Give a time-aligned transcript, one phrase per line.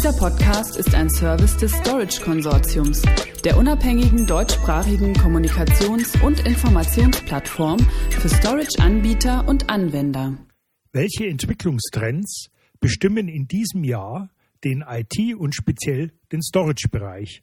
[0.00, 3.02] Dieser Podcast ist ein Service des Storage Konsortiums,
[3.44, 10.38] der unabhängigen deutschsprachigen Kommunikations- und Informationsplattform für Storage-Anbieter und Anwender.
[10.92, 12.48] Welche Entwicklungstrends
[12.80, 14.30] bestimmen in diesem Jahr
[14.64, 17.42] den IT- und speziell den Storage-Bereich?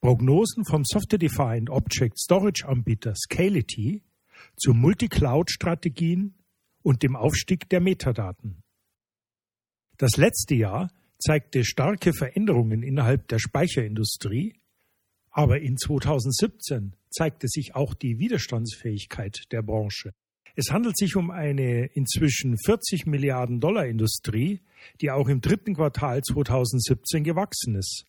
[0.00, 4.04] Prognosen vom Software-Defined Object Storage-Anbieter Scality
[4.56, 6.36] zu Multicloud-Strategien
[6.84, 8.62] und dem Aufstieg der Metadaten.
[9.98, 10.90] Das letzte Jahr
[11.20, 14.54] zeigte starke Veränderungen innerhalb der Speicherindustrie,
[15.30, 20.12] aber in 2017 zeigte sich auch die Widerstandsfähigkeit der Branche.
[20.56, 24.60] Es handelt sich um eine inzwischen 40 Milliarden Dollar Industrie,
[25.00, 28.04] die auch im dritten Quartal 2017 gewachsen ist.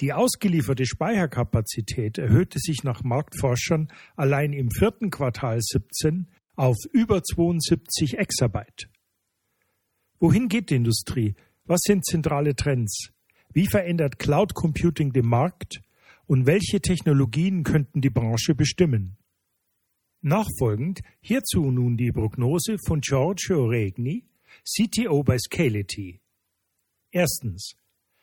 [0.00, 6.26] Die ausgelieferte Speicherkapazität erhöhte sich nach Marktforschern allein im vierten Quartal 17
[6.56, 8.88] auf über 72 Exabyte.
[10.18, 11.36] Wohin geht die Industrie?
[11.68, 13.10] Was sind zentrale Trends?
[13.52, 15.82] Wie verändert Cloud Computing den Markt?
[16.26, 19.18] Und welche Technologien könnten die Branche bestimmen?
[20.22, 24.24] Nachfolgend hierzu nun die Prognose von Giorgio Regni,
[24.64, 26.22] CTO bei Scality.
[27.10, 27.74] Erstens.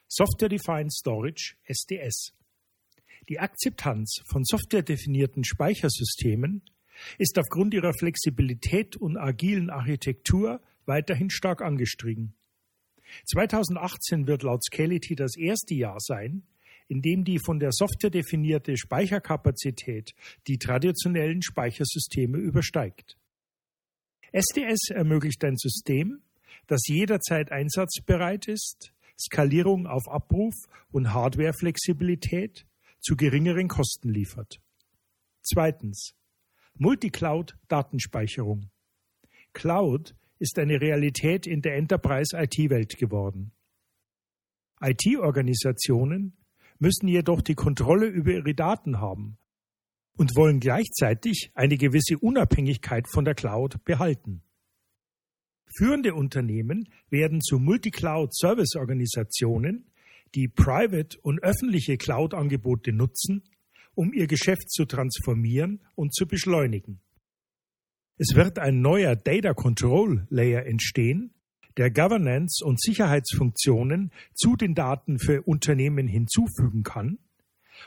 [0.08, 2.34] Software Defined Storage SDS.
[3.30, 6.64] Die Akzeptanz von softwaredefinierten Speichersystemen
[7.20, 12.34] ist aufgrund ihrer Flexibilität und agilen Architektur weiterhin stark angestiegen.
[13.26, 16.44] 2018 wird laut Scality das erste Jahr sein,
[16.88, 20.14] in dem die von der Software definierte Speicherkapazität
[20.48, 23.18] die traditionellen Speichersysteme übersteigt.
[24.32, 26.22] SDS ermöglicht ein System,
[26.68, 30.54] das jederzeit einsatzbereit ist, Skalierung auf Abruf
[30.92, 32.66] und Hardwareflexibilität
[33.00, 34.60] zu geringeren Kosten liefert.
[35.42, 36.14] Zweitens.
[36.78, 38.70] Multicloud-Datenspeicherung.
[39.54, 43.54] Cloud ist eine Realität in der Enterprise-IT-Welt geworden.
[44.82, 46.36] IT-Organisationen
[46.80, 49.38] müssen jedoch die Kontrolle über ihre Daten haben
[50.18, 54.42] und wollen gleichzeitig eine gewisse Unabhängigkeit von der Cloud behalten.
[55.78, 59.92] Führende Unternehmen werden zu Multicloud-Service-Organisationen,
[60.36, 63.44] die private und öffentliche Cloud-Angebote nutzen,
[63.94, 67.02] um ihr Geschäft zu transformieren und zu beschleunigen.
[68.18, 71.34] Es wird ein neuer Data Control Layer entstehen,
[71.76, 77.20] der Governance und Sicherheitsfunktionen zu den Daten für Unternehmen hinzufügen kann,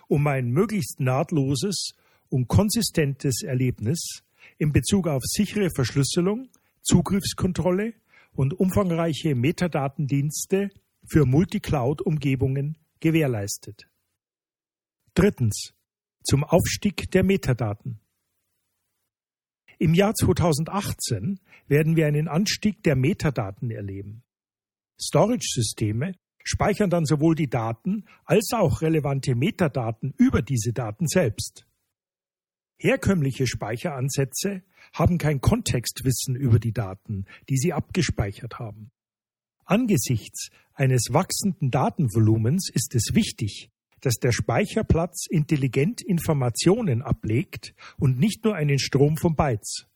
[0.06, 1.93] um ein möglichst nahtloses
[2.28, 4.22] und konsistentes Erlebnis
[4.59, 6.50] in Bezug auf sichere Verschlüsselung,
[6.83, 7.94] Zugriffskontrolle
[8.33, 10.69] und umfangreiche Metadatendienste
[11.06, 13.88] für Multicloud-Umgebungen gewährleistet.
[15.15, 15.72] Drittens.
[16.22, 18.00] Zum Aufstieg der Metadaten.
[19.78, 24.25] Im Jahr 2018 werden wir einen Anstieg der Metadaten erleben.
[25.00, 31.65] Storage-Systeme speichern dann sowohl die Daten als auch relevante Metadaten über diese Daten selbst.
[32.77, 34.62] Herkömmliche Speicheransätze
[34.93, 38.91] haben kein Kontextwissen über die Daten, die sie abgespeichert haben.
[39.65, 48.44] Angesichts eines wachsenden Datenvolumens ist es wichtig, dass der Speicherplatz intelligent Informationen ablegt und nicht
[48.44, 49.88] nur einen Strom von Bytes.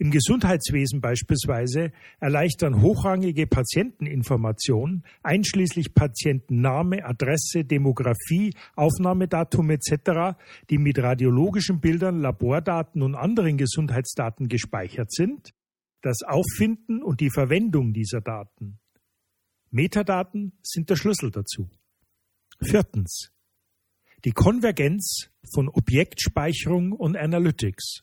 [0.00, 10.38] Im Gesundheitswesen beispielsweise erleichtern hochrangige Patienteninformationen, einschließlich Patientenname, Adresse, Demografie, Aufnahmedatum etc.,
[10.70, 15.50] die mit radiologischen Bildern, Labordaten und anderen Gesundheitsdaten gespeichert sind,
[16.00, 18.78] das Auffinden und die Verwendung dieser Daten.
[19.70, 21.68] Metadaten sind der Schlüssel dazu.
[22.62, 23.32] Viertens.
[24.24, 28.02] Die Konvergenz von Objektspeicherung und Analytics.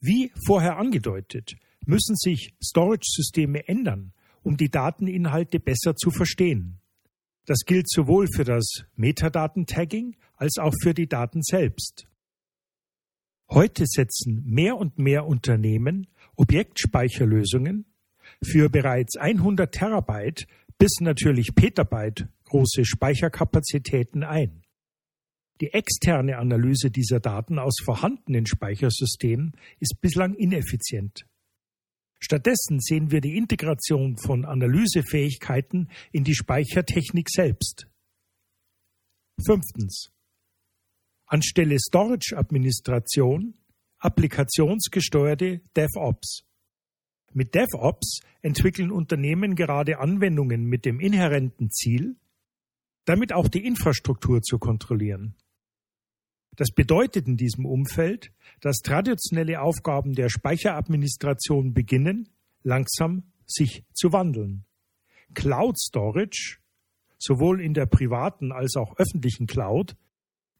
[0.00, 6.80] Wie vorher angedeutet, müssen sich Storage-Systeme ändern, um die Dateninhalte besser zu verstehen.
[7.44, 12.06] Das gilt sowohl für das Metadaten-Tagging als auch für die Daten selbst.
[13.50, 16.06] Heute setzen mehr und mehr Unternehmen
[16.36, 17.86] Objektspeicherlösungen
[18.44, 20.46] für bereits 100 Terabyte
[20.78, 24.62] bis natürlich Petabyte große Speicherkapazitäten ein.
[25.60, 31.26] Die externe Analyse dieser Daten aus vorhandenen Speichersystemen ist bislang ineffizient.
[32.18, 37.86] Stattdessen sehen wir die Integration von Analysefähigkeiten in die Speichertechnik selbst.
[39.46, 40.10] Fünftens.
[41.26, 43.54] Anstelle Storage-Administration
[43.98, 46.42] applikationsgesteuerte DevOps.
[47.32, 52.16] Mit DevOps entwickeln Unternehmen gerade Anwendungen mit dem inhärenten Ziel,
[53.10, 55.34] damit auch die Infrastruktur zu kontrollieren.
[56.54, 58.30] Das bedeutet in diesem Umfeld,
[58.60, 62.28] dass traditionelle Aufgaben der Speicheradministration beginnen,
[62.62, 64.64] langsam sich zu wandeln.
[65.34, 66.58] Cloud Storage,
[67.18, 69.96] sowohl in der privaten als auch öffentlichen Cloud,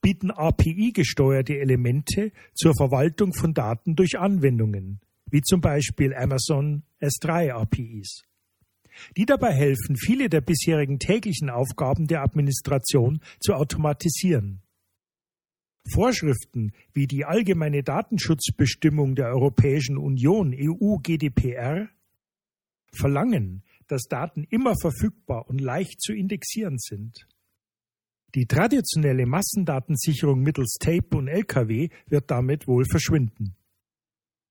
[0.00, 5.00] bieten API-gesteuerte Elemente zur Verwaltung von Daten durch Anwendungen,
[5.30, 8.24] wie zum Beispiel Amazon S3 APIs,
[9.16, 14.62] die dabei helfen, viele der bisherigen täglichen Aufgaben der Administration zu automatisieren.
[15.92, 21.88] Vorschriften wie die allgemeine Datenschutzbestimmung der Europäischen Union EU GDPR
[22.92, 27.26] verlangen, dass Daten immer verfügbar und leicht zu indexieren sind.
[28.34, 33.56] Die traditionelle Massendatensicherung mittels Tape und LKW wird damit wohl verschwinden.